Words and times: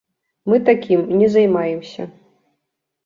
Мы 0.53 0.57
такім 0.69 0.99
не 1.19 1.29
займаемся. 1.35 2.11